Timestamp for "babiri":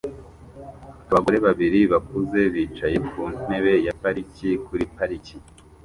1.45-1.79